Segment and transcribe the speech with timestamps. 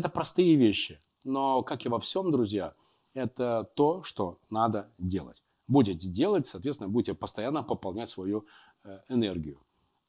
[0.00, 0.98] Это простые вещи.
[1.24, 2.72] Но, как и во всем, друзья,
[3.12, 5.42] это то, что надо делать.
[5.68, 8.46] Будете делать, соответственно, будете постоянно пополнять свою
[8.82, 9.60] э, энергию.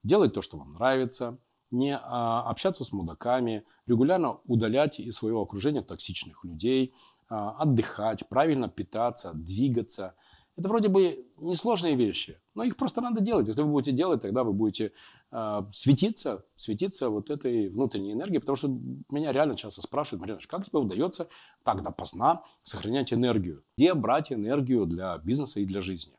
[0.02, 1.40] Делать то, что вам нравится,
[1.72, 6.94] не а, общаться с мудаками, регулярно удалять из своего окружения токсичных людей,
[7.28, 10.16] а, отдыхать, правильно питаться, двигаться–
[10.62, 13.48] это вроде бы несложные вещи, но их просто надо делать.
[13.48, 14.92] Если вы будете делать, тогда вы будете
[15.32, 18.68] э, светиться, светиться вот этой внутренней энергией, потому что
[19.10, 21.28] меня реально часто спрашивают, Марина, как тебе удается
[21.64, 23.64] так допоздна сохранять энергию?
[23.76, 26.14] Где брать энергию для бизнеса и для жизни?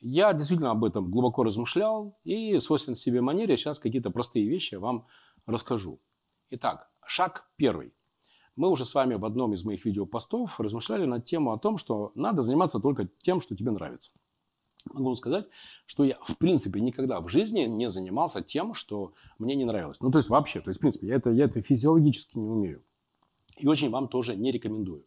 [0.00, 5.06] Я действительно об этом глубоко размышлял и, свойственно себе манере, сейчас какие-то простые вещи вам
[5.44, 5.98] расскажу.
[6.50, 7.94] Итак, шаг первый.
[8.56, 12.12] Мы уже с вами в одном из моих видеопостов размышляли над тему о том, что
[12.14, 14.10] надо заниматься только тем, что тебе нравится.
[14.92, 15.46] Могу вам сказать,
[15.86, 20.00] что я, в принципе, никогда в жизни не занимался тем, что мне не нравилось.
[20.00, 22.82] Ну, то есть вообще, то есть, в принципе, я это, я это физиологически не умею.
[23.58, 25.06] И очень вам тоже не рекомендую.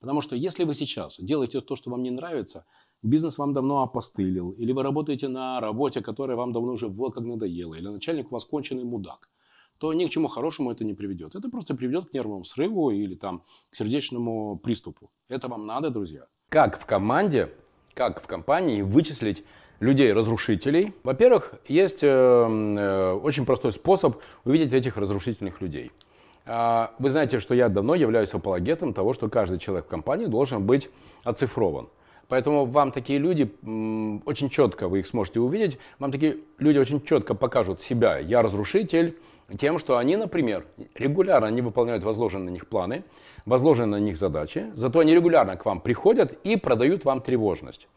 [0.00, 2.66] Потому что если вы сейчас делаете то, что вам не нравится,
[3.02, 7.24] бизнес вам давно опостылил, или вы работаете на работе, которая вам давно уже вот как
[7.24, 9.30] надоела, или начальник у вас конченый мудак–
[9.82, 11.34] то ни к чему хорошему это не приведет.
[11.34, 15.10] Это просто приведет к нервному срыву или там, к сердечному приступу.
[15.28, 16.26] Это вам надо, друзья.
[16.50, 17.48] Как в команде,
[17.92, 19.42] как в компании вычислить
[19.80, 20.94] людей-разрушителей?
[21.02, 25.90] Во-первых, есть э, э, очень простой способ увидеть этих разрушительных людей.
[26.46, 30.64] Э, вы знаете, что я давно являюсь апологетом того, что каждый человек в компании должен
[30.64, 30.90] быть
[31.24, 31.88] оцифрован.
[32.28, 33.52] Поэтому вам такие люди,
[34.24, 38.18] очень четко вы их сможете увидеть, вам такие люди очень четко покажут себя.
[38.18, 39.18] Я разрушитель,
[39.58, 43.04] тем, что они, например, регулярно не выполняют возложенные на них планы,
[43.46, 47.88] возложенные на них задачи, зато они регулярно к вам приходят и продают вам тревожность.